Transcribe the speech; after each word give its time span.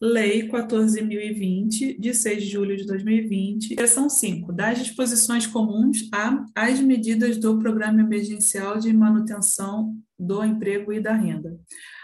Lei 0.00 0.48
14.020, 0.48 1.98
de 1.98 2.14
6 2.14 2.44
de 2.44 2.48
julho 2.48 2.76
de 2.76 2.86
2020, 2.86 3.74
seção 3.74 4.08
5, 4.08 4.52
das 4.52 4.78
disposições 4.78 5.44
comuns 5.44 6.08
às 6.54 6.78
medidas 6.78 7.36
do 7.36 7.58
Programa 7.58 8.00
Emergencial 8.00 8.78
de 8.78 8.92
Manutenção 8.92 9.96
do 10.16 10.44
Emprego 10.44 10.92
e 10.92 11.00
da 11.00 11.14
Renda. 11.14 11.58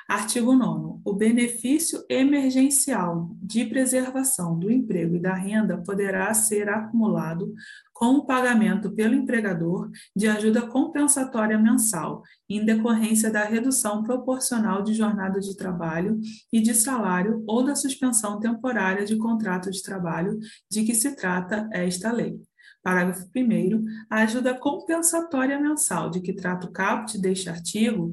Artigo 0.08 0.54
9. 0.54 1.00
O 1.02 1.14
benefício 1.14 2.04
emergencial 2.10 3.30
de 3.42 3.64
preservação 3.64 4.58
do 4.58 4.70
emprego 4.70 5.16
e 5.16 5.18
da 5.18 5.34
renda 5.34 5.78
poderá 5.78 6.32
ser 6.34 6.68
acumulado 6.68 7.54
com 7.92 8.16
o 8.16 8.26
pagamento 8.26 8.92
pelo 8.92 9.14
empregador 9.14 9.90
de 10.14 10.28
ajuda 10.28 10.66
compensatória 10.66 11.58
mensal, 11.58 12.22
em 12.48 12.64
decorrência 12.64 13.30
da 13.30 13.44
redução 13.44 14.02
proporcional 14.02 14.82
de 14.82 14.92
jornada 14.92 15.40
de 15.40 15.56
trabalho 15.56 16.20
e 16.52 16.60
de 16.60 16.74
salário 16.74 17.42
ou 17.46 17.64
da 17.64 17.74
suspensão 17.74 18.38
temporária 18.38 19.06
de 19.06 19.16
contrato 19.16 19.70
de 19.70 19.82
trabalho 19.82 20.38
de 20.70 20.84
que 20.84 20.94
se 20.94 21.16
trata 21.16 21.66
esta 21.72 22.12
lei. 22.12 22.38
Parágrafo 22.82 23.26
1. 23.34 23.84
A 24.10 24.22
ajuda 24.24 24.52
compensatória 24.52 25.58
mensal 25.58 26.10
de 26.10 26.20
que 26.20 26.34
trata 26.34 26.66
o 26.66 26.70
caput 26.70 27.18
deste 27.18 27.48
artigo 27.48 28.10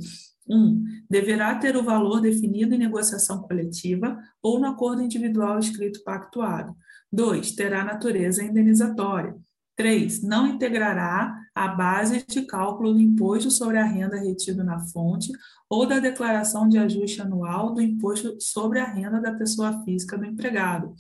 1. 0.50 0.84
Deverá 1.10 1.56
ter 1.56 1.76
o 1.76 1.84
valor 1.84 2.22
definido 2.22 2.76
em 2.76 2.80
negociação 2.80 3.42
coletiva 3.42 4.18
ou 4.42 4.60
no 4.60 4.68
acordo 4.68 5.02
individual 5.02 5.60
escrito 5.60 6.04
pactuado. 6.04 6.76
2. 7.12 7.52
Terá 7.54 7.84
natureza 7.84 8.44
indenizatória. 8.44 9.36
3. 9.76 10.22
Não 10.24 10.48
integrará 10.48 11.36
a 11.56 11.68
base 11.68 12.26
de 12.28 12.44
cálculo 12.44 12.94
do 12.94 13.00
imposto 13.00 13.50
sobre 13.50 13.78
a 13.78 13.86
renda 13.86 14.18
retido 14.18 14.64
na 14.64 14.80
fonte 14.80 15.32
ou 15.70 15.86
da 15.86 16.00
declaração 16.00 16.68
de 16.68 16.78
ajuste 16.78 17.22
anual 17.22 17.74
do 17.74 17.82
imposto 17.82 18.38
sobre 18.40 18.80
a 18.80 18.86
renda 18.86 19.20
da 19.20 19.34
pessoa 19.34 19.84
física 19.84 20.18
do 20.18 20.26
empregado. 20.26 20.94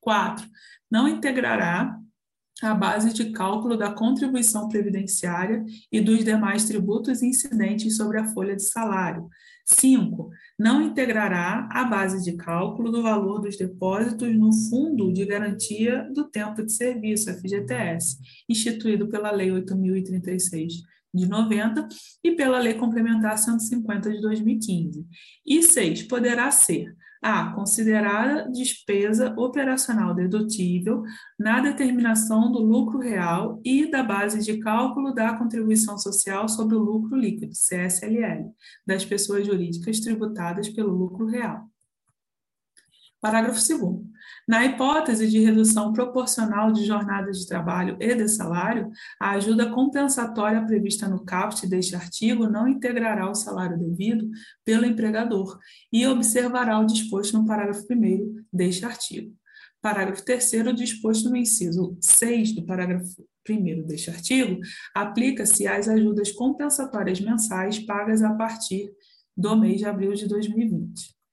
4. 0.00 0.46
Não 0.90 1.08
integrará 1.08 1.98
a 2.62 2.74
base 2.74 3.12
de 3.12 3.30
cálculo 3.32 3.76
da 3.76 3.92
contribuição 3.92 4.68
previdenciária 4.68 5.64
e 5.90 6.00
dos 6.00 6.24
demais 6.24 6.64
tributos 6.64 7.22
incidentes 7.22 7.96
sobre 7.96 8.18
a 8.18 8.28
folha 8.28 8.54
de 8.54 8.62
salário. 8.62 9.28
5. 9.66 10.30
Não 10.58 10.82
integrará 10.82 11.68
a 11.72 11.84
base 11.84 12.22
de 12.22 12.36
cálculo 12.36 12.92
do 12.92 13.02
valor 13.02 13.40
dos 13.40 13.56
depósitos 13.56 14.36
no 14.36 14.52
Fundo 14.68 15.12
de 15.12 15.24
Garantia 15.24 16.06
do 16.14 16.24
Tempo 16.24 16.62
de 16.62 16.72
Serviço, 16.72 17.32
FGTS, 17.32 18.18
instituído 18.48 19.08
pela 19.08 19.30
Lei 19.30 19.48
8.036 19.50 20.68
de 21.14 21.28
90 21.28 21.88
e 22.22 22.32
pela 22.32 22.58
Lei 22.58 22.74
Complementar 22.74 23.38
150 23.38 24.10
de 24.10 24.20
2015. 24.20 25.06
E 25.46 25.62
6. 25.62 26.02
Poderá 26.02 26.50
ser 26.50 26.94
a. 27.24 27.54
Considerada 27.54 28.50
despesa 28.52 29.34
operacional 29.38 30.14
dedutível 30.14 31.02
na 31.38 31.60
determinação 31.60 32.52
do 32.52 32.58
lucro 32.58 32.98
real 32.98 33.60
e 33.64 33.90
da 33.90 34.02
base 34.02 34.44
de 34.44 34.58
cálculo 34.58 35.14
da 35.14 35.34
contribuição 35.38 35.96
social 35.96 36.46
sobre 36.48 36.76
o 36.76 36.80
lucro 36.80 37.16
líquido, 37.16 37.52
CSLL, 37.52 38.52
das 38.86 39.06
pessoas 39.06 39.46
jurídicas 39.46 40.00
tributadas 40.00 40.68
pelo 40.68 40.92
lucro 40.92 41.24
real. 41.26 41.73
Parágrafo 43.24 43.58
2. 43.66 44.02
Na 44.46 44.66
hipótese 44.66 45.26
de 45.30 45.38
redução 45.38 45.94
proporcional 45.94 46.70
de 46.70 46.84
jornada 46.84 47.30
de 47.30 47.46
trabalho 47.46 47.96
e 47.98 48.14
de 48.14 48.28
salário, 48.28 48.90
a 49.18 49.30
ajuda 49.30 49.70
compensatória 49.70 50.62
prevista 50.66 51.08
no 51.08 51.24
caput 51.24 51.66
deste 51.66 51.96
artigo 51.96 52.46
não 52.46 52.68
integrará 52.68 53.30
o 53.30 53.34
salário 53.34 53.78
devido 53.78 54.28
pelo 54.62 54.84
empregador 54.84 55.58
e 55.90 56.06
observará 56.06 56.78
o 56.78 56.84
disposto 56.84 57.38
no 57.38 57.46
parágrafo 57.46 57.86
1 57.90 58.44
deste 58.52 58.84
artigo. 58.84 59.34
Parágrafo 59.80 60.22
3 60.22 60.74
disposto 60.76 61.30
no 61.30 61.36
inciso 61.38 61.96
6 62.02 62.54
do 62.54 62.66
parágrafo 62.66 63.26
1 63.48 63.86
deste 63.86 64.10
artigo, 64.10 64.60
aplica-se 64.94 65.66
às 65.66 65.88
ajudas 65.88 66.30
compensatórias 66.30 67.18
mensais 67.22 67.78
pagas 67.78 68.20
a 68.20 68.34
partir 68.34 68.92
do 69.34 69.56
mês 69.56 69.78
de 69.78 69.86
abril 69.86 70.12
de 70.12 70.28
2020. 70.28 71.23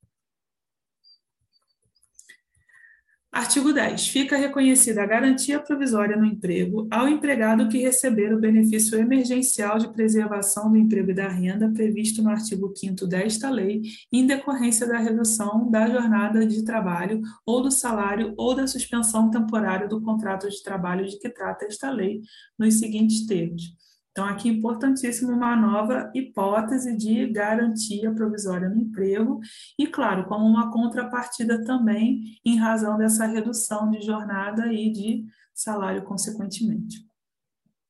Artigo 3.32 3.72
10. 3.72 4.10
Fica 4.10 4.36
reconhecida 4.36 5.02
a 5.02 5.06
garantia 5.06 5.58
provisória 5.58 6.18
no 6.18 6.26
emprego 6.26 6.86
ao 6.92 7.08
empregado 7.08 7.70
que 7.70 7.78
receber 7.78 8.34
o 8.34 8.40
benefício 8.40 9.00
emergencial 9.00 9.80
de 9.80 9.90
preservação 9.94 10.70
do 10.70 10.76
emprego 10.76 11.12
e 11.12 11.14
da 11.14 11.30
renda 11.30 11.72
previsto 11.72 12.22
no 12.22 12.30
artigo 12.30 12.74
5 12.76 13.08
desta 13.08 13.50
lei, 13.50 13.84
em 14.12 14.28
decorrência 14.28 14.86
da 14.86 14.98
redução 14.98 15.72
da 15.72 15.88
jornada 15.88 16.46
de 16.46 16.66
trabalho 16.66 17.22
ou 17.46 17.62
do 17.62 17.72
salário 17.72 18.34
ou 18.36 18.54
da 18.54 18.68
suspensão 18.68 19.32
temporária 19.32 19.88
do 19.88 20.02
contrato 20.02 20.50
de 20.50 20.62
trabalho 20.62 21.08
de 21.08 21.18
que 21.18 21.30
trata 21.30 21.66
esta 21.66 21.90
lei, 21.90 22.20
nos 22.60 22.80
seguintes 22.80 23.26
termos 23.26 23.64
então, 24.12 24.26
aqui 24.26 24.50
é 24.50 24.52
importantíssimo 24.52 25.32
uma 25.32 25.56
nova 25.56 26.12
hipótese 26.14 26.96
de 26.98 27.28
garantia 27.28 28.14
provisória 28.14 28.68
no 28.68 28.78
emprego, 28.78 29.40
e, 29.80 29.88
claro, 29.88 30.26
como 30.26 30.46
uma 30.46 30.70
contrapartida 30.70 31.64
também 31.64 32.40
em 32.46 32.58
razão 32.58 32.98
dessa 32.98 33.26
redução 33.26 33.90
de 33.90 34.02
jornada 34.02 34.72
e 34.72 34.92
de 34.92 35.26
salário, 35.54 36.04
consequentemente. 36.04 37.10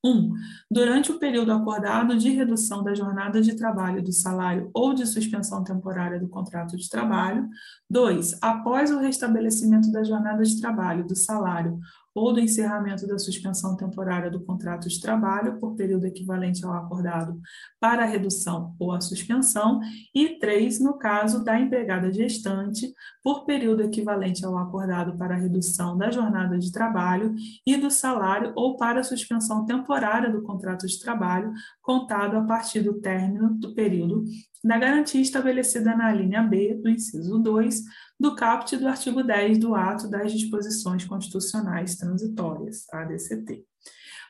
1. 0.04 0.10
Um, 0.10 0.34
durante 0.68 1.12
o 1.12 1.18
período 1.18 1.52
acordado 1.52 2.16
de 2.16 2.30
redução 2.30 2.82
da 2.82 2.92
jornada 2.92 3.40
de 3.40 3.54
trabalho, 3.54 4.02
do 4.02 4.12
salário 4.12 4.68
ou 4.74 4.92
de 4.94 5.06
suspensão 5.06 5.62
temporária 5.62 6.18
do 6.18 6.28
contrato 6.28 6.76
de 6.76 6.88
trabalho. 6.88 7.48
2. 7.88 8.38
Após 8.42 8.90
o 8.90 8.98
restabelecimento 8.98 9.92
da 9.92 10.02
jornada 10.02 10.42
de 10.42 10.60
trabalho, 10.60 11.06
do 11.06 11.14
salário 11.14 11.78
ou 12.14 12.32
do 12.32 12.40
encerramento 12.40 13.06
da 13.06 13.18
suspensão 13.18 13.76
temporária 13.76 14.30
do 14.30 14.40
contrato 14.40 14.88
de 14.88 15.00
trabalho 15.00 15.58
por 15.58 15.74
período 15.74 16.06
equivalente 16.06 16.64
ao 16.64 16.72
acordado 16.72 17.40
para 17.80 18.02
a 18.02 18.06
redução 18.06 18.74
ou 18.78 18.92
a 18.92 19.00
suspensão, 19.00 19.80
e 20.14 20.38
três, 20.38 20.78
no 20.78 20.94
caso 20.94 21.44
da 21.44 21.58
empregada 21.58 22.12
gestante, 22.12 22.92
por 23.22 23.44
período 23.44 23.82
equivalente 23.82 24.44
ao 24.44 24.58
acordado 24.58 25.16
para 25.16 25.34
a 25.34 25.38
redução 25.38 25.96
da 25.96 26.10
jornada 26.10 26.58
de 26.58 26.70
trabalho 26.70 27.34
e 27.66 27.76
do 27.76 27.90
salário 27.90 28.52
ou 28.54 28.76
para 28.76 29.00
a 29.00 29.04
suspensão 29.04 29.64
temporária 29.64 30.30
do 30.30 30.42
contrato 30.42 30.86
de 30.86 30.98
trabalho, 30.98 31.52
contado 31.80 32.36
a 32.36 32.42
partir 32.42 32.80
do 32.80 33.00
término 33.00 33.54
do 33.54 33.74
período 33.74 34.24
da 34.64 34.78
garantia 34.78 35.20
estabelecida 35.20 35.96
na 35.96 36.12
linha 36.12 36.42
B 36.42 36.74
do 36.74 36.88
inciso 36.88 37.38
2 37.40 37.82
do 38.22 38.36
caput 38.36 38.76
do 38.76 38.86
artigo 38.86 39.20
10 39.20 39.58
do 39.58 39.74
Ato 39.74 40.08
das 40.08 40.32
Disposições 40.32 41.04
Constitucionais 41.04 41.96
Transitórias, 41.96 42.86
ADCT. 42.92 43.64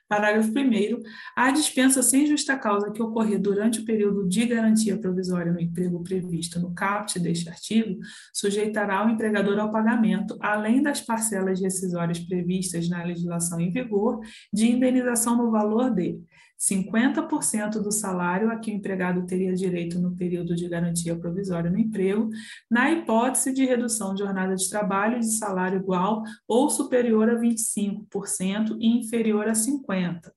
Parágrafo 0.08 0.50
1. 0.50 1.02
A 1.36 1.50
dispensa 1.50 2.02
sem 2.02 2.26
justa 2.26 2.56
causa 2.56 2.90
que 2.90 3.02
ocorrer 3.02 3.38
durante 3.38 3.80
o 3.80 3.84
período 3.84 4.26
de 4.26 4.46
garantia 4.46 4.98
provisória 4.98 5.52
no 5.52 5.60
emprego 5.60 6.02
previsto 6.02 6.58
no 6.58 6.74
caput 6.74 7.18
deste 7.20 7.50
artigo 7.50 7.98
sujeitará 8.32 9.06
o 9.06 9.10
empregador 9.10 9.58
ao 9.58 9.70
pagamento, 9.70 10.38
além 10.40 10.82
das 10.82 11.02
parcelas 11.02 11.60
rescisórias 11.60 12.18
previstas 12.18 12.88
na 12.88 13.04
legislação 13.04 13.60
em 13.60 13.70
vigor, 13.70 14.20
de 14.52 14.70
indenização 14.70 15.36
no 15.36 15.50
valor 15.50 15.90
de 15.90 16.18
50% 16.62 17.82
do 17.82 17.90
salário 17.90 18.48
a 18.50 18.56
que 18.56 18.70
o 18.70 18.74
empregado 18.74 19.26
teria 19.26 19.52
direito 19.52 19.98
no 19.98 20.14
período 20.14 20.54
de 20.54 20.68
garantia 20.68 21.16
provisória 21.16 21.68
no 21.68 21.78
emprego, 21.78 22.30
na 22.70 22.92
hipótese 22.92 23.52
de 23.52 23.64
redução 23.64 24.14
de 24.14 24.22
jornada 24.22 24.54
de 24.54 24.70
trabalho 24.70 25.18
de 25.18 25.32
salário 25.32 25.80
igual 25.80 26.22
ou 26.46 26.70
superior 26.70 27.28
a 27.28 27.34
25% 27.34 28.76
e 28.78 28.98
inferior 28.98 29.48
a 29.48 29.52
50%. 29.52 30.30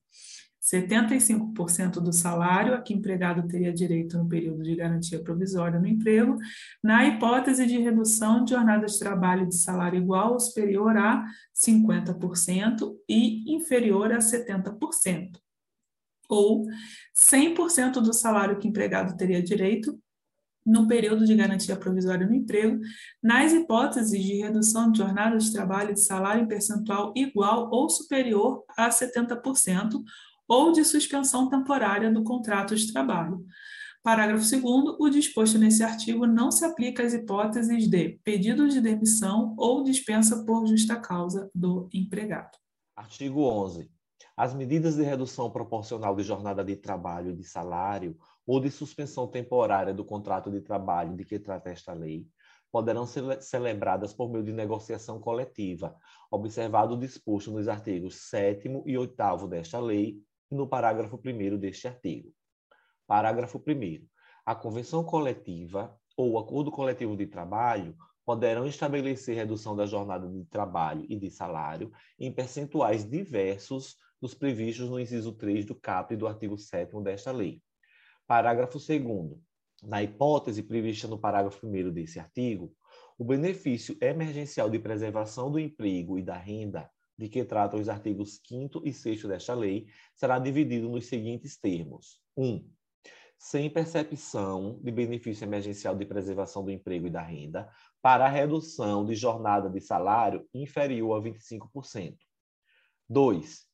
75% 0.65 2.01
do 2.01 2.11
salário 2.11 2.73
a 2.73 2.81
que 2.81 2.91
o 2.91 2.97
empregado 2.97 3.47
teria 3.47 3.71
direito 3.71 4.17
no 4.17 4.27
período 4.27 4.63
de 4.63 4.75
garantia 4.75 5.21
provisória 5.21 5.79
no 5.79 5.85
emprego, 5.85 6.39
na 6.83 7.05
hipótese 7.05 7.67
de 7.67 7.77
redução 7.77 8.43
de 8.43 8.49
jornada 8.49 8.87
de 8.87 8.97
trabalho 8.97 9.47
de 9.47 9.55
salário 9.55 10.01
igual 10.01 10.33
ou 10.33 10.39
superior 10.39 10.97
a 10.97 11.23
50% 11.55 12.95
e 13.07 13.53
inferior 13.53 14.11
a 14.11 14.17
70% 14.17 15.44
ou 16.29 16.65
100% 17.15 17.93
do 18.01 18.13
salário 18.13 18.57
que 18.57 18.67
o 18.67 18.69
empregado 18.69 19.15
teria 19.15 19.41
direito 19.41 19.97
no 20.65 20.87
período 20.87 21.25
de 21.25 21.35
garantia 21.35 21.75
provisória 21.75 22.25
no 22.25 22.33
emprego, 22.33 22.79
nas 23.21 23.53
hipóteses 23.53 24.23
de 24.23 24.41
redução 24.41 24.91
de 24.91 24.97
jornada 24.97 25.37
de 25.37 25.53
trabalho 25.53 25.93
de 25.93 26.01
salário 26.01 26.43
em 26.43 26.47
percentual 26.47 27.13
igual 27.15 27.69
ou 27.71 27.87
superior 27.87 28.63
a 28.75 28.89
70%, 28.89 30.01
ou 30.47 30.71
de 30.71 30.83
suspensão 30.83 31.49
temporária 31.49 32.11
do 32.11 32.23
contrato 32.23 32.75
de 32.75 32.91
trabalho. 32.91 33.45
Parágrafo 34.03 34.47
2 34.47 34.63
o 34.99 35.09
disposto 35.09 35.57
nesse 35.57 35.83
artigo 35.83 36.27
não 36.27 36.51
se 36.51 36.63
aplica 36.63 37.03
às 37.03 37.13
hipóteses 37.13 37.89
de 37.89 38.19
pedido 38.23 38.67
de 38.67 38.79
demissão 38.79 39.55
ou 39.57 39.83
dispensa 39.83 40.45
por 40.45 40.67
justa 40.67 40.95
causa 40.95 41.49
do 41.55 41.89
empregado. 41.91 42.55
Artigo 42.95 43.41
11. 43.41 43.89
As 44.37 44.53
medidas 44.53 44.97
de 44.97 45.03
redução 45.03 45.49
proporcional 45.49 46.13
de 46.13 46.21
jornada 46.21 46.61
de 46.61 46.75
trabalho 46.75 47.31
e 47.31 47.35
de 47.35 47.43
salário 47.45 48.17
ou 48.45 48.59
de 48.59 48.69
suspensão 48.69 49.27
temporária 49.27 49.93
do 49.93 50.03
contrato 50.03 50.51
de 50.51 50.59
trabalho 50.59 51.15
de 51.15 51.23
que 51.23 51.39
trata 51.39 51.69
esta 51.69 51.93
lei 51.93 52.27
poderão 52.69 53.05
ser 53.05 53.41
celebradas 53.41 54.13
por 54.13 54.29
meio 54.29 54.43
de 54.43 54.51
negociação 54.51 55.21
coletiva, 55.21 55.95
observado 56.29 56.95
o 56.95 56.99
disposto 56.99 57.49
nos 57.49 57.69
artigos 57.69 58.29
7 58.29 58.69
e 58.85 58.97
8 58.97 59.47
desta 59.47 59.79
lei 59.79 60.21
e 60.51 60.55
no 60.55 60.67
parágrafo 60.67 61.17
1 61.17 61.57
deste 61.57 61.87
artigo. 61.87 62.33
Parágrafo 63.07 63.63
1. 63.65 64.05
A 64.45 64.53
convenção 64.53 65.05
coletiva 65.05 65.97
ou 66.17 66.37
acordo 66.37 66.69
coletivo 66.69 67.15
de 67.15 67.27
trabalho 67.27 67.95
poderão 68.25 68.67
estabelecer 68.67 69.35
redução 69.35 69.73
da 69.73 69.85
jornada 69.85 70.27
de 70.27 70.43
trabalho 70.43 71.05
e 71.07 71.15
de 71.15 71.31
salário 71.31 71.93
em 72.19 72.29
percentuais 72.29 73.09
diversos 73.09 73.95
dos 74.21 74.33
previstos 74.33 74.89
no 74.89 74.99
inciso 74.99 75.33
3 75.33 75.65
do 75.65 75.75
caput 75.75 76.15
do 76.15 76.27
artigo 76.27 76.57
7 76.57 77.01
desta 77.01 77.31
lei. 77.31 77.61
Parágrafo 78.27 78.79
2 78.79 79.39
na 79.83 80.01
hipótese 80.01 80.63
prevista 80.63 81.07
no 81.07 81.19
parágrafo 81.19 81.67
1 81.67 81.91
desse 81.91 82.19
artigo, 82.19 82.73
o 83.17 83.23
benefício 83.23 83.97
emergencial 84.01 84.69
de 84.69 84.79
preservação 84.79 85.51
do 85.51 85.59
emprego 85.59 86.17
e 86.17 86.23
da 86.23 86.37
renda, 86.37 86.89
de 87.17 87.29
que 87.29 87.45
tratam 87.45 87.79
os 87.79 87.87
artigos 87.87 88.41
5 88.45 88.81
e 88.85 88.91
6 88.91 89.23
desta 89.23 89.53
lei, 89.53 89.87
será 90.15 90.39
dividido 90.39 90.89
nos 90.89 91.05
seguintes 91.05 91.57
termos: 91.57 92.19
1. 92.35 92.45
Um, 92.45 92.69
sem 93.37 93.69
percepção 93.69 94.79
de 94.81 94.91
benefício 94.91 95.45
emergencial 95.45 95.95
de 95.95 96.05
preservação 96.05 96.63
do 96.63 96.71
emprego 96.71 97.07
e 97.07 97.09
da 97.09 97.21
renda, 97.21 97.69
para 98.01 98.25
a 98.25 98.29
redução 98.29 99.05
de 99.05 99.15
jornada 99.15 99.69
de 99.69 99.79
salário 99.79 100.47
inferior 100.53 101.17
a 101.17 101.21
25%. 101.21 102.17
2. 103.07 103.64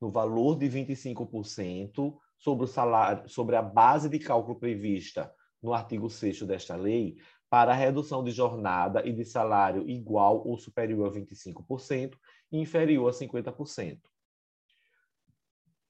No 0.00 0.10
valor 0.10 0.56
de 0.56 0.66
25% 0.66 2.16
sobre 2.38 2.64
o 2.64 2.68
salário, 2.68 3.28
sobre 3.28 3.56
a 3.56 3.62
base 3.62 4.08
de 4.08 4.18
cálculo 4.18 4.58
prevista 4.58 5.32
no 5.62 5.74
artigo 5.74 6.08
6 6.08 6.42
desta 6.42 6.74
lei, 6.74 7.18
para 7.50 7.72
a 7.72 7.76
redução 7.76 8.22
de 8.22 8.30
jornada 8.30 9.06
e 9.06 9.12
de 9.12 9.24
salário 9.24 9.88
igual 9.88 10.46
ou 10.46 10.56
superior 10.56 11.08
a 11.08 11.12
25% 11.12 12.16
e 12.50 12.58
inferior 12.58 13.08
a 13.08 13.12
50%. 13.12 14.00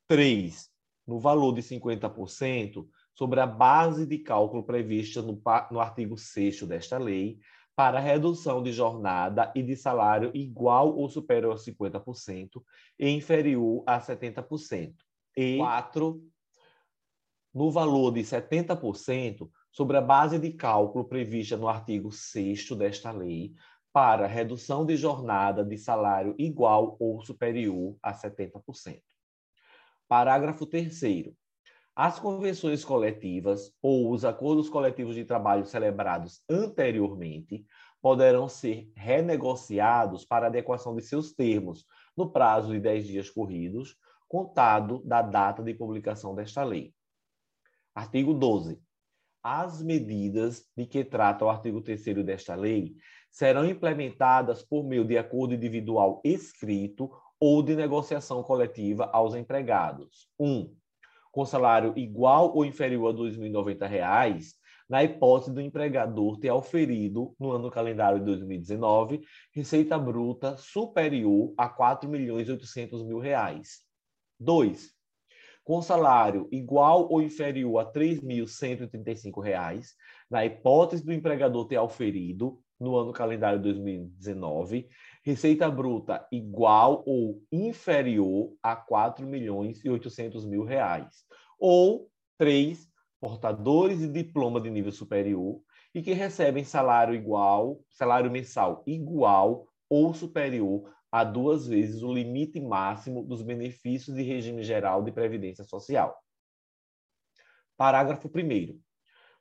3. 0.09 0.71
No 1.07 1.21
valor 1.21 1.53
de 1.53 1.63
50%, 1.63 2.89
sobre 3.15 3.41
a 3.41 3.47
base 3.47 4.07
de 4.07 4.19
cálculo 4.19 4.65
prevista 4.65 5.21
no, 5.21 5.41
no 5.71 5.79
artigo 5.79 6.17
6 6.17 6.63
desta 6.63 6.99
lei, 6.99 7.39
para 7.81 7.99
redução 7.99 8.63
de 8.63 8.73
jornada 8.73 9.51
e 9.57 9.63
de 9.63 9.75
salário 9.75 10.31
igual 10.35 10.95
ou 10.95 11.09
superior 11.09 11.55
a 11.55 11.57
50% 11.57 12.63
e 12.99 13.09
inferior 13.09 13.83
a 13.87 13.99
70%. 13.99 14.97
E 15.35 15.57
4. 15.57 16.23
No 17.55 17.71
valor 17.71 18.13
de 18.13 18.21
70%, 18.21 19.51
sobre 19.73 19.97
a 19.97 20.03
base 20.03 20.39
de 20.39 20.53
cálculo 20.53 21.07
prevista 21.07 21.57
no 21.57 21.69
artigo 21.69 22.13
6 22.13 22.69
desta 22.73 23.13
lei, 23.13 23.55
para 23.91 24.27
redução 24.27 24.85
de 24.85 24.95
jornada 24.95 25.65
de 25.65 25.79
salário 25.79 26.35
igual 26.39 26.99
ou 27.01 27.25
superior 27.25 27.97
a 28.03 28.13
70%. 28.13 29.01
Parágrafo 30.07 30.67
3. 30.67 31.35
As 32.03 32.19
convenções 32.19 32.83
coletivas 32.83 33.75
ou 33.83 34.11
os 34.11 34.25
acordos 34.25 34.71
coletivos 34.71 35.15
de 35.15 35.23
trabalho 35.23 35.67
celebrados 35.67 36.43
anteriormente 36.49 37.67
poderão 38.01 38.49
ser 38.49 38.91
renegociados 38.97 40.25
para 40.25 40.47
adequação 40.47 40.97
de 40.97 41.03
seus 41.03 41.35
termos 41.35 41.85
no 42.17 42.33
prazo 42.33 42.73
de 42.73 42.81
10 42.81 43.07
dias 43.07 43.29
corridos, 43.29 43.99
contado 44.27 45.03
da 45.05 45.21
data 45.21 45.63
de 45.63 45.75
publicação 45.75 46.35
desta 46.35 46.65
lei. 46.65 46.95
Artigo 47.95 48.33
12 48.33 48.81
as 49.43 49.83
medidas 49.83 50.67
de 50.75 50.87
que 50.87 51.05
trata 51.05 51.45
o 51.45 51.51
artigo 51.51 51.83
3 51.83 52.25
desta 52.25 52.55
lei 52.55 52.95
serão 53.31 53.69
implementadas 53.69 54.63
por 54.63 54.85
meio 54.85 55.05
de 55.05 55.19
acordo 55.19 55.53
individual 55.53 56.23
escrito 56.25 57.11
ou 57.39 57.63
de 57.63 57.77
negociação 57.77 58.43
coletiva 58.43 59.11
aos 59.13 59.35
empregados. 59.35 60.31
1. 60.39 60.51
Um, 60.51 60.81
com 61.31 61.45
salário 61.45 61.93
igual 61.97 62.55
ou 62.55 62.65
inferior 62.65 63.09
a 63.09 63.11
R$ 63.11 63.31
2.090, 63.31 64.55
na 64.89 65.05
hipótese 65.05 65.53
do 65.53 65.61
empregador 65.61 66.39
ter 66.39 66.49
auferido, 66.49 67.35
no 67.39 67.53
ano 67.53 67.71
calendário 67.71 68.19
de 68.19 68.25
2019, 68.25 69.21
receita 69.55 69.97
bruta 69.97 70.57
superior 70.57 71.55
a 71.57 71.67
R$ 71.67 71.75
4.800.000. 71.77 73.63
2 74.41 75.01
com 75.63 75.81
salário 75.81 76.49
igual 76.51 77.07
ou 77.09 77.23
inferior 77.23 77.79
a 77.79 77.85
R$ 77.85 77.93
3.135, 77.93 79.85
na 80.29 80.45
hipótese 80.45 81.05
do 81.05 81.13
empregador 81.13 81.67
ter 81.67 81.77
auferido, 81.77 82.59
no 82.81 82.97
ano 82.97 83.13
calendário 83.13 83.61
2019, 83.61 84.89
receita 85.23 85.71
bruta 85.71 86.27
igual 86.33 87.05
ou 87.07 87.43
inferior 87.53 88.57
a 88.63 88.75
4.800.000 88.75 90.65
reais. 90.65 91.25
Ou 91.59 92.11
três 92.39 92.89
portadores 93.21 93.99
de 93.99 94.09
diploma 94.09 94.61
de 94.61 94.71
nível 94.71 94.91
superior 94.91 95.61
e 95.95 96.01
que 96.01 96.15
recebem 96.15 96.65
salário 96.65 97.15
igual, 97.15 97.85
salário 97.91 98.31
mensal 98.31 98.83
igual 98.87 99.69
ou 99.89 100.15
superior 100.15 100.91
a 101.13 101.25
duas 101.25 101.67
vezes 101.67 102.03
o 102.03 102.13
limite 102.13 102.61
máximo 102.61 103.25
dos 103.25 103.43
benefícios 103.43 104.17
de 104.17 104.23
regime 104.23 104.63
geral 104.63 105.03
de 105.03 105.13
previdência 105.13 105.65
social. 105.65 106.17
Parágrafo 107.77 108.29
1 108.29 108.81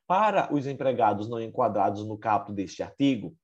Para 0.10 0.52
os 0.52 0.66
empregados 0.66 1.30
não 1.30 1.40
enquadrados 1.40 2.04
no 2.04 2.18
caput 2.18 2.52
deste 2.56 2.82
artigo, 2.82 3.38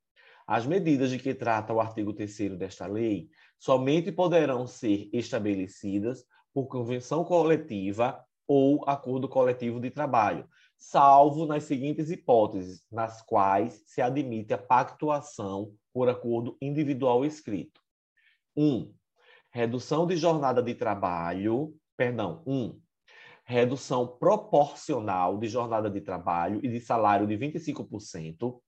as 0.47 0.65
medidas 0.65 1.11
de 1.11 1.19
que 1.19 1.35
trata 1.35 1.71
o 1.71 1.79
artigo 1.79 2.11
3 2.11 2.57
desta 2.57 2.87
lei 2.87 3.29
somente 3.59 4.11
poderão 4.11 4.65
ser 4.65 5.07
estabelecidas 5.13 6.25
por 6.51 6.65
convenção 6.65 7.23
coletiva 7.23 8.19
ou 8.47 8.83
acordo 8.89 9.29
coletivo 9.29 9.79
de 9.79 9.91
trabalho, 9.91 10.49
salvo 10.75 11.45
nas 11.45 11.65
seguintes 11.65 12.09
hipóteses, 12.09 12.83
nas 12.91 13.21
quais 13.21 13.83
se 13.85 14.01
admite 14.01 14.51
a 14.51 14.57
pactuação 14.57 15.71
por 15.93 16.09
acordo 16.09 16.57
individual 16.59 17.23
escrito. 17.23 17.79
Um, 18.57 18.91
redução 19.51 20.07
de 20.07 20.17
jornada 20.17 20.63
de 20.63 20.73
trabalho, 20.73 21.75
perdão, 21.95 22.41
um, 22.47 22.81
redução 23.45 24.07
proporcional 24.07 25.37
de 25.37 25.47
jornada 25.47 25.89
de 25.89 26.01
trabalho 26.01 26.59
e 26.63 26.67
de 26.67 26.79
salário 26.79 27.27
de 27.27 27.37
25%, 27.37 28.59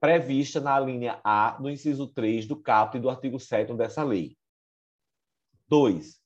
prevista 0.00 0.60
na 0.60 0.80
linha 0.80 1.20
A 1.22 1.50
do 1.60 1.70
inciso 1.70 2.06
3 2.06 2.46
do 2.46 2.56
caput 2.56 3.00
do 3.00 3.10
artigo 3.10 3.38
7 3.38 3.74
dessa 3.74 4.02
lei. 4.02 4.36
2. 5.68 6.20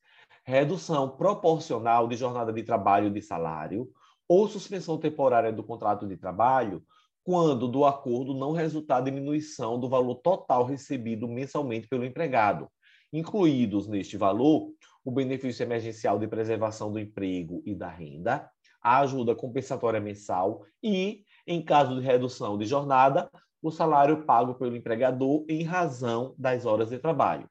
Redução 0.45 1.17
proporcional 1.17 2.09
de 2.09 2.17
jornada 2.17 2.53
de 2.53 2.63
trabalho 2.63 3.09
e 3.09 3.11
de 3.11 3.21
salário 3.21 3.91
ou 4.29 4.49
suspensão 4.49 4.99
temporária 4.99 5.53
do 5.53 5.65
contrato 5.65 6.07
de 6.07 6.17
trabalho 6.17 6.85
quando 7.25 7.69
do 7.69 7.85
acordo 7.85 8.33
não 8.33 8.53
resultar 8.53 9.01
diminuição 9.01 9.79
do 9.79 9.89
valor 9.89 10.17
total 10.17 10.65
recebido 10.65 11.29
mensalmente 11.29 11.87
pelo 11.87 12.05
empregado, 12.05 12.71
incluídos 13.13 13.87
neste 13.87 14.17
valor 14.17 14.73
o 15.09 15.11
benefício 15.11 15.63
emergencial 15.63 16.19
de 16.19 16.29
preservação 16.29 16.93
do 16.93 16.99
emprego 16.99 17.63
e 17.65 17.75
da 17.75 17.89
renda, 17.89 18.51
a 18.79 18.99
ajuda 18.99 19.35
compensatória 19.35 19.99
mensal 19.99 20.67
e, 20.83 21.25
em 21.47 21.65
caso 21.65 21.99
de 21.99 22.07
redução 22.07 22.59
de 22.59 22.67
jornada, 22.67 23.31
o 23.63 23.71
salário 23.71 24.27
pago 24.27 24.57
pelo 24.57 24.77
empregador 24.77 25.47
em 25.49 25.63
razão 25.63 26.35
das 26.37 26.67
horas 26.67 26.91
de 26.91 26.99
trabalho. 26.99 27.49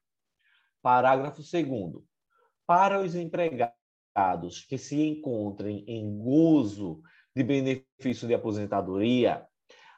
Parágrafo 0.80 1.42
2 1.42 2.00
Para 2.64 3.00
os 3.00 3.16
empregados 3.16 4.64
que 4.68 4.78
se 4.78 5.02
encontrem 5.02 5.84
em 5.88 6.16
gozo 6.16 7.02
de 7.34 7.42
benefício 7.42 8.28
de 8.28 8.34
aposentadoria, 8.34 9.44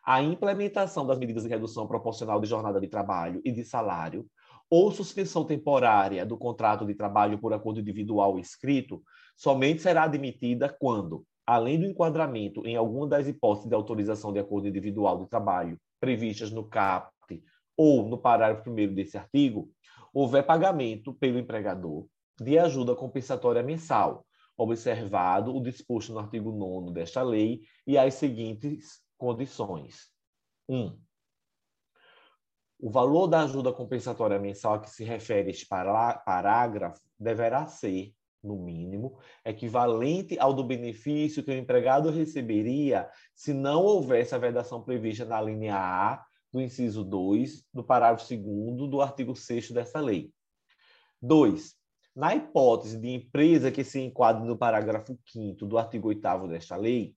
a 0.02 0.22
implementação 0.22 1.06
das 1.06 1.18
medidas 1.18 1.42
de 1.42 1.50
redução 1.50 1.86
proporcional 1.86 2.40
de 2.40 2.48
jornada 2.48 2.80
de 2.80 2.88
trabalho 2.88 3.42
e 3.44 3.52
de 3.52 3.66
salário, 3.66 4.26
ou 4.70 4.92
suspensão 4.92 5.44
temporária 5.44 6.24
do 6.24 6.38
contrato 6.38 6.86
de 6.86 6.94
trabalho 6.94 7.38
por 7.38 7.52
acordo 7.52 7.80
individual 7.80 8.38
escrito, 8.38 9.02
somente 9.36 9.82
será 9.82 10.04
admitida 10.04 10.68
quando, 10.68 11.24
além 11.44 11.80
do 11.80 11.86
enquadramento 11.86 12.64
em 12.64 12.76
alguma 12.76 13.08
das 13.08 13.26
hipóteses 13.26 13.68
de 13.68 13.74
autorização 13.74 14.32
de 14.32 14.38
acordo 14.38 14.68
individual 14.68 15.18
de 15.18 15.28
trabalho 15.28 15.76
previstas 15.98 16.52
no 16.52 16.68
CAPT 16.68 17.42
ou 17.76 18.08
no 18.08 18.16
parágrafo 18.16 18.70
1 18.70 18.94
desse 18.94 19.18
artigo, 19.18 19.68
houver 20.14 20.46
pagamento 20.46 21.12
pelo 21.14 21.38
empregador 21.38 22.06
de 22.40 22.58
ajuda 22.58 22.94
compensatória 22.94 23.62
mensal, 23.62 24.24
observado 24.56 25.54
o 25.54 25.62
disposto 25.62 26.12
no 26.12 26.20
artigo 26.20 26.52
9 26.52 26.92
desta 26.92 27.22
lei 27.22 27.62
e 27.86 27.98
as 27.98 28.14
seguintes 28.14 29.00
condições. 29.18 30.08
Um, 30.68 30.96
o 32.82 32.90
valor 32.90 33.26
da 33.26 33.42
ajuda 33.42 33.72
compensatória 33.72 34.38
mensal 34.38 34.75
a 34.75 34.78
que 34.80 34.90
se 34.90 35.04
refere 35.04 35.50
este 35.50 35.66
parágrafo 35.66 37.00
deverá 37.18 37.66
ser 37.66 38.12
no 38.42 38.56
mínimo, 38.56 39.18
equivalente 39.44 40.38
ao 40.38 40.54
do 40.54 40.64
benefício 40.64 41.42
que 41.42 41.50
o 41.50 41.54
empregado 41.54 42.10
receberia 42.10 43.08
se 43.34 43.52
não 43.52 43.84
houvesse 43.84 44.34
a 44.34 44.38
vedação 44.38 44.82
prevista 44.82 45.25
na 45.26 45.40
linha 45.42 45.76
A 45.76 46.25
do 46.50 46.60
inciso 46.60 47.04
2 47.04 47.66
do 47.72 47.84
parágrafo 47.84 48.26
2 48.34 48.90
do 48.90 49.02
artigo 49.02 49.37
6 49.37 49.70
desta 49.72 50.00
lei. 50.00 50.32
2. 51.20 51.75
Na 52.16 52.34
hipótese 52.34 52.99
de 52.99 53.08
empresa 53.08 53.70
que 53.70 53.84
se 53.84 54.00
enquadre 54.00 54.46
no 54.46 54.56
parágrafo 54.56 55.18
5 55.26 55.66
do 55.66 55.78
artigo 55.78 56.08
8 56.08 56.49
desta 56.49 56.76
lei, 56.76 57.14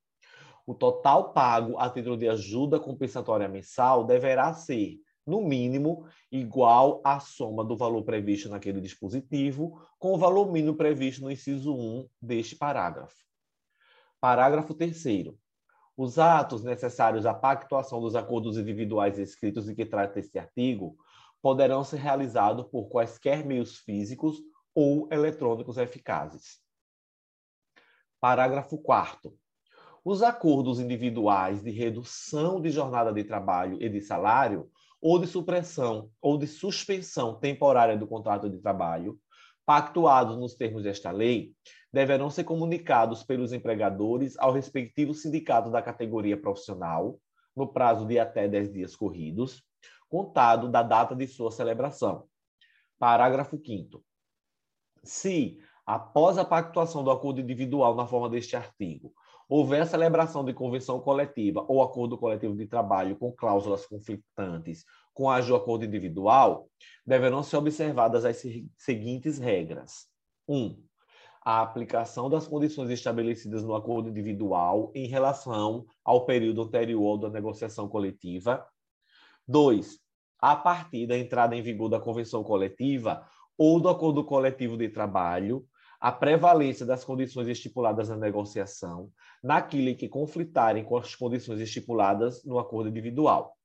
o 0.68 0.74
total 0.74 1.34
pago 1.34 1.78
a 1.78 1.90
título 1.90 2.18
de 2.18 2.28
ajuda 2.28 2.80
compensatória 2.80 3.48
mensal 3.48 4.06
deverá 4.06 4.54
ser, 4.54 4.98
no 5.26 5.42
mínimo, 5.42 6.06
igual 6.32 7.02
à 7.04 7.20
soma 7.20 7.64
do 7.64 7.78
valor 7.78 8.04
previsto 8.04 8.50
naquele 8.50 8.82
dispositivo 8.82 9.82
com 9.98 10.14
o 10.14 10.18
valor 10.18 10.52
mínimo 10.52 10.76
previsto 10.76 11.22
no 11.22 11.32
inciso 11.32 11.74
1 11.74 12.10
deste 12.22 12.56
parágrafo. 12.56 13.24
Parágrafo 14.20 14.74
3 14.74 15.34
Os 15.96 16.20
atos 16.20 16.64
necessários 16.64 17.26
à 17.26 17.34
pactuação 17.34 18.02
dos 18.02 18.16
acordos 18.16 18.58
individuais 18.58 19.18
escritos 19.18 19.66
de 19.66 19.76
que 19.76 19.86
trata 19.86 20.20
este 20.20 20.38
artigo 20.38 20.98
poderão 21.42 21.84
ser 21.84 21.98
realizados 21.98 22.66
por 22.68 22.88
quaisquer 22.88 23.46
meios 23.46 23.78
físicos 23.78 24.42
ou 24.74 25.08
eletrônicos 25.12 25.78
eficazes. 25.78 26.62
Parágrafo 28.20 28.78
4 28.78 29.38
os 30.06 30.22
acordos 30.22 30.82
individuais 30.82 31.64
de 31.64 31.72
redução 31.72 32.60
de 32.60 32.70
jornada 32.70 33.14
de 33.14 33.24
trabalho 33.24 33.82
e 33.82 33.88
de 33.88 34.02
salário, 34.02 34.70
ou 35.04 35.20
de 35.20 35.28
supressão 35.28 36.10
ou 36.22 36.38
de 36.38 36.48
suspensão 36.48 37.38
temporária 37.38 37.98
do 37.98 38.08
contrato 38.08 38.50
de 38.50 38.58
trabalho, 38.58 39.20
pactuados 39.66 40.38
nos 40.38 40.56
termos 40.56 40.84
desta 40.84 41.12
lei, 41.12 41.52
deverão 41.92 42.30
ser 42.30 42.46
comunicados 42.46 43.22
pelos 43.22 43.52
empregadores 43.52 44.40
ao 44.40 44.54
respectivo 44.54 45.14
sindicato 45.14 45.70
da 45.70 45.82
categoria 45.82 46.40
profissional, 46.40 47.20
no 47.54 47.68
prazo 47.68 48.06
de 48.08 48.18
até 48.18 48.48
10 48.48 48.72
dias 48.72 48.96
corridos, 48.96 49.62
contado 50.08 50.70
da 50.70 50.82
data 50.82 51.14
de 51.14 51.28
sua 51.28 51.52
celebração. 51.52 52.26
Parágrafo 52.98 53.58
5 53.64 54.02
Se, 55.04 55.60
após 55.86 56.38
a 56.38 56.46
pactuação 56.46 57.04
do 57.04 57.12
acordo 57.12 57.42
individual 57.42 57.94
na 57.94 58.08
forma 58.08 58.30
deste 58.30 58.56
artigo, 58.56 59.14
houver 59.56 59.84
a 59.84 59.86
celebração 59.86 60.44
de 60.44 60.52
convenção 60.52 61.00
coletiva 61.00 61.64
ou 61.68 61.84
acordo 61.84 62.18
coletivo 62.18 62.56
de 62.56 62.66
trabalho 62.66 63.16
com 63.16 63.32
cláusulas 63.32 63.86
conflitantes 63.86 64.84
com 65.14 65.30
a 65.30 65.40
do 65.42 65.56
acordo 65.56 65.86
individual, 65.86 66.68
deverão 67.06 67.44
ser 67.44 67.58
observadas 67.58 68.26
as 68.26 68.42
seguintes 68.76 69.38
regras. 69.38 70.08
1. 70.48 70.56
Um, 70.58 70.84
a 71.46 71.62
aplicação 71.62 72.32
das 72.32 72.48
condições 72.48 72.90
estabelecidas 72.90 73.64
no 73.64 73.76
acordo 73.76 74.10
individual 74.10 74.92
em 74.96 75.06
relação 75.06 75.86
ao 76.04 76.26
período 76.26 76.64
anterior 76.64 77.20
da 77.20 77.30
negociação 77.30 77.88
coletiva. 77.88 78.66
2. 79.48 80.00
A 80.40 80.56
partir 80.56 81.06
da 81.06 81.16
entrada 81.16 81.56
em 81.56 81.62
vigor 81.62 81.90
da 81.90 82.00
convenção 82.00 82.44
coletiva 82.44 83.24
ou 83.56 83.80
do 83.80 83.88
acordo 83.88 84.24
coletivo 84.24 84.76
de 84.76 84.90
trabalho, 84.90 85.64
a 86.04 86.12
prevalência 86.12 86.86
das 86.86 87.06
condições 87.06 87.48
estipuladas 87.48 88.10
na 88.10 88.18
negociação 88.18 89.10
naquilo 89.42 89.96
que 89.96 90.10
conflitarem 90.10 90.84
com 90.84 90.98
as 90.98 91.16
condições 91.16 91.62
estipuladas 91.62 92.44
no 92.44 92.60
acordo 92.60 92.90
individual. 92.90 93.56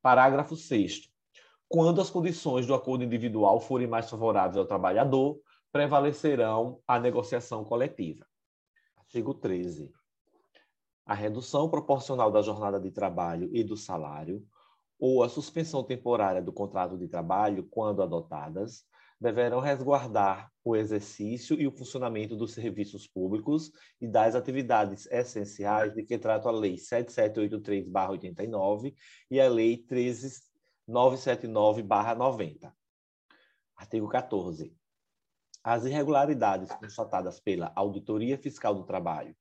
Parágrafo 0.00 0.56
6 0.56 1.12
Quando 1.68 2.00
as 2.00 2.08
condições 2.08 2.66
do 2.66 2.72
acordo 2.72 3.04
individual 3.04 3.60
forem 3.60 3.86
mais 3.86 4.08
favoráveis 4.08 4.56
ao 4.56 4.64
trabalhador, 4.64 5.38
prevalecerão 5.70 6.80
a 6.88 6.98
negociação 6.98 7.62
coletiva. 7.62 8.24
Artigo 8.96 9.34
13. 9.34 9.92
A 11.04 11.12
redução 11.12 11.68
proporcional 11.68 12.30
da 12.30 12.40
jornada 12.40 12.80
de 12.80 12.90
trabalho 12.90 13.50
e 13.52 13.62
do 13.62 13.76
salário, 13.76 14.42
ou 14.98 15.22
a 15.22 15.28
suspensão 15.28 15.84
temporária 15.84 16.40
do 16.40 16.54
contrato 16.54 16.96
de 16.96 17.06
trabalho, 17.06 17.68
quando 17.70 18.02
adotadas, 18.02 18.86
deverão 19.22 19.60
resguardar 19.60 20.50
o 20.64 20.74
exercício 20.74 21.58
e 21.58 21.66
o 21.66 21.72
funcionamento 21.72 22.36
dos 22.36 22.52
serviços 22.52 23.06
públicos 23.06 23.70
e 24.00 24.08
das 24.08 24.34
atividades 24.34 25.06
essenciais 25.06 25.94
de 25.94 26.02
que 26.02 26.18
trata 26.18 26.48
a 26.48 26.52
Lei 26.52 26.74
7783-89 26.74 28.94
e 29.30 29.40
a 29.40 29.48
Lei 29.48 29.86
13979-90. 30.88 32.72
Artigo 33.76 34.08
14. 34.08 34.76
As 35.62 35.84
irregularidades 35.84 36.72
constatadas 36.72 37.38
pela 37.38 37.72
Auditoria 37.76 38.36
Fiscal 38.36 38.74
do 38.74 38.84
Trabalho 38.84 39.36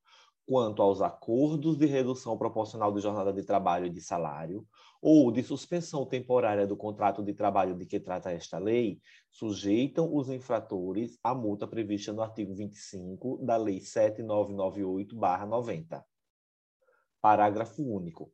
quanto 0.52 0.82
aos 0.82 1.02
acordos 1.02 1.78
de 1.78 1.86
redução 1.86 2.38
proporcional 2.38 2.92
de 2.92 3.00
jornada 3.00 3.32
de 3.32 3.42
trabalho 3.42 3.86
e 3.86 3.90
de 3.90 4.02
salário, 4.02 4.68
ou 5.02 5.32
de 5.32 5.42
suspensão 5.42 6.06
temporária 6.06 6.68
do 6.68 6.76
contrato 6.76 7.24
de 7.24 7.34
trabalho 7.34 7.74
de 7.74 7.86
que 7.86 8.02
trata 8.02 8.34
esta 8.34 8.60
lei, 8.60 9.00
sujeitam 9.30 10.14
os 10.14 10.30
infratores 10.30 11.18
à 11.24 11.34
multa 11.34 11.66
prevista 11.66 12.12
no 12.12 12.22
artigo 12.22 12.54
25 12.54 13.38
da 13.38 13.56
Lei 13.56 13.80
7998-90. 13.80 16.04
Parágrafo 17.22 17.82
único. 17.82 18.30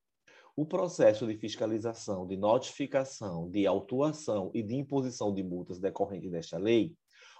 O 0.55 0.65
processo 0.65 1.27
de 1.27 1.38
fiscalização, 1.38 2.25
de 2.25 2.36
notificação, 2.36 3.47
de 3.47 3.67
autuação 3.67 4.50
e 4.55 4.63
de 4.63 4.75
imposição 4.75 5.31
de 5.31 5.43
multas 5.43 5.79
decorrentes 5.79 6.31
desta 6.31 6.57
lei 6.57 6.95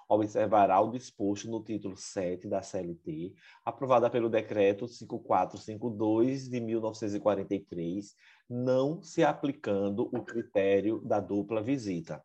observará 0.08 0.80
o 0.80 0.92
disposto 0.92 1.50
no 1.50 1.64
título 1.64 1.98
7 1.98 2.48
da 2.48 2.62
CLT, 2.62 3.34
aprovada 3.66 4.10
pelo 4.10 4.30
Decreto 4.30 4.88
5452 4.88 6.50
de 6.50 6.60
1943, 6.60 8.16
não 8.50 9.02
se 9.02 9.24
aplicando 9.24 10.10
o 10.14 10.24
critério 10.24 11.02
da 11.02 11.20
dupla 11.20 11.62
visita. 11.62 12.24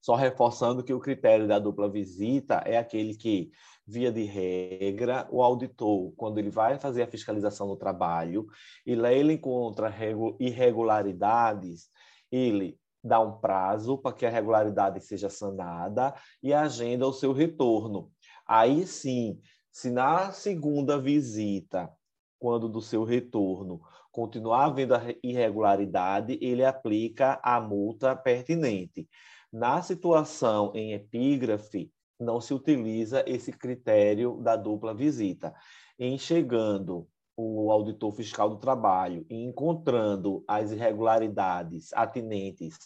Só 0.00 0.14
reforçando 0.14 0.84
que 0.84 0.94
o 0.94 1.00
critério 1.00 1.48
da 1.48 1.58
dupla 1.58 1.90
visita 1.90 2.62
é 2.64 2.76
aquele 2.76 3.16
que, 3.16 3.50
via 3.84 4.12
de 4.12 4.22
regra, 4.22 5.26
o 5.32 5.42
auditor, 5.42 6.12
quando 6.16 6.38
ele 6.38 6.50
vai 6.50 6.78
fazer 6.78 7.02
a 7.02 7.08
fiscalização 7.08 7.66
do 7.66 7.76
trabalho 7.76 8.46
e 8.84 8.94
lá 8.94 9.12
ele 9.12 9.32
encontra 9.32 9.92
irregularidades, 10.38 11.90
ele 12.30 12.78
dá 13.06 13.20
um 13.20 13.38
prazo 13.38 13.96
para 13.96 14.12
que 14.12 14.26
a 14.26 14.30
regularidade 14.30 15.00
seja 15.00 15.30
sanada 15.30 16.14
e 16.42 16.52
agenda 16.52 17.06
o 17.06 17.12
seu 17.12 17.32
retorno. 17.32 18.10
Aí 18.46 18.86
sim, 18.86 19.40
se 19.72 19.90
na 19.90 20.32
segunda 20.32 20.98
visita, 20.98 21.90
quando 22.38 22.68
do 22.68 22.82
seu 22.82 23.04
retorno, 23.04 23.80
continuar 24.10 24.66
havendo 24.66 24.94
a 24.94 25.02
irregularidade, 25.22 26.38
ele 26.40 26.64
aplica 26.64 27.40
a 27.42 27.60
multa 27.60 28.14
pertinente. 28.14 29.08
Na 29.52 29.80
situação 29.82 30.72
em 30.74 30.92
epígrafe, 30.92 31.90
não 32.18 32.40
se 32.40 32.54
utiliza 32.54 33.22
esse 33.26 33.52
critério 33.52 34.40
da 34.42 34.56
dupla 34.56 34.94
visita. 34.94 35.54
Em 35.98 36.18
chegando 36.18 37.06
o 37.36 37.70
auditor 37.70 38.12
fiscal 38.12 38.48
do 38.48 38.56
trabalho 38.56 39.26
e 39.28 39.44
encontrando 39.44 40.42
as 40.48 40.72
irregularidades 40.72 41.92
atinentes 41.92 42.78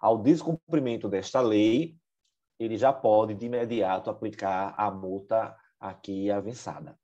ao 0.00 0.18
descumprimento 0.18 1.08
desta 1.08 1.40
lei, 1.40 1.96
ele 2.58 2.76
já 2.76 2.92
pode 2.92 3.34
de 3.34 3.46
imediato 3.46 4.08
aplicar 4.08 4.74
a 4.76 4.90
multa 4.90 5.54
aqui 5.78 6.30
avançada. 6.30 6.98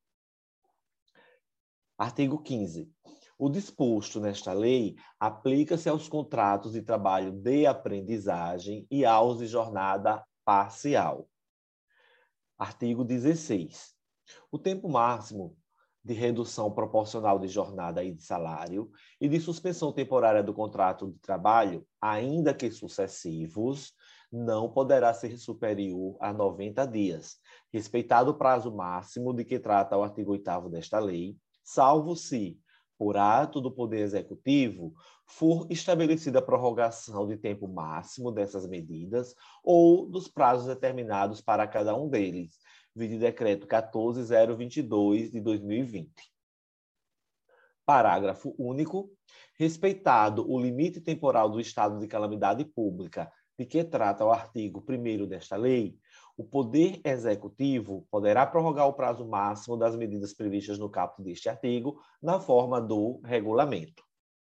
Artigo 1.99 2.43
15. 2.43 2.91
O 3.39 3.49
disposto 3.49 4.21
nesta 4.21 4.53
lei 4.53 4.97
aplica-se 5.19 5.89
aos 5.89 6.09
contratos 6.09 6.73
de 6.73 6.83
trabalho 6.83 7.33
de 7.33 7.67
aprendizagem 7.67 8.87
e 8.91 9.05
aos 9.05 9.39
de 9.39 9.47
jornada 9.47 10.25
parcial. 10.45 11.29
Artigo 12.57 13.05
16. 13.05 13.95
O 14.51 14.59
tempo 14.59 14.89
máximo 14.89 15.57
de 16.05 16.13
redução 16.13 16.71
proporcional 16.71 17.39
de 17.39 17.49
jornada 17.49 18.05
e 18.05 18.13
de 18.13 18.23
salário 18.23 18.91
e 19.19 19.29
de 19.29 19.41
suspensão 19.41 19.91
temporária 19.93 20.43
do 20.43 20.53
contrato 20.53 21.11
de 21.11 21.19
trabalho, 21.19 21.87
ainda 22.01 22.53
que 22.53 22.71
sucessivos, 22.71 23.95
não 24.31 24.69
poderá 24.69 25.15
ser 25.15 25.39
superior 25.39 26.17
a 26.21 26.33
90 26.33 26.87
dias, 26.87 27.39
respeitado 27.73 28.33
o 28.33 28.35
prazo 28.35 28.75
máximo 28.75 29.33
de 29.33 29.45
que 29.45 29.59
trata 29.59 29.97
o 29.97 30.03
artigo 30.03 30.33
8 30.33 30.69
desta 30.69 30.99
lei, 30.99 31.37
salvo 31.63 32.17
se, 32.17 32.59
por 32.99 33.17
ato 33.17 33.61
do 33.61 33.71
Poder 33.71 34.01
Executivo, 34.01 34.93
for 35.25 35.67
estabelecida 35.71 36.41
a 36.41 36.43
prorrogação 36.43 37.27
de 37.27 37.37
tempo 37.37 37.67
máximo 37.67 38.31
dessas 38.31 38.67
medidas 38.67 39.35
ou 39.63 40.07
dos 40.07 40.29
prazos 40.29 40.67
determinados 40.67 41.41
para 41.41 41.67
cada 41.67 41.97
um 41.97 42.09
deles, 42.09 42.59
de 42.95 43.19
decreto 43.19 43.67
14022 43.67 45.31
de 45.31 45.41
2020. 45.41 46.11
Parágrafo 47.85 48.55
único. 48.59 49.11
Respeitado 49.57 50.51
o 50.51 50.61
limite 50.61 51.01
temporal 51.01 51.49
do 51.49 51.61
estado 51.61 51.99
de 51.99 52.09
calamidade 52.09 52.65
pública 52.65 53.31
de 53.57 53.65
que 53.65 53.85
trata 53.85 54.25
o 54.25 54.33
artigo 54.33 54.85
1 54.89 55.27
desta 55.27 55.57
lei, 55.57 55.97
o 56.37 56.45
Poder 56.45 57.01
Executivo 57.05 58.07
poderá 58.11 58.45
prorrogar 58.45 58.89
o 58.89 58.93
prazo 58.93 59.25
máximo 59.27 59.77
das 59.77 59.95
medidas 59.95 60.35
previstas 60.35 60.79
no 60.79 60.91
caput 60.91 61.23
deste 61.23 61.49
artigo, 61.49 62.01
na 62.21 62.41
forma 62.41 62.81
do 62.81 63.21
regulamento. 63.23 64.03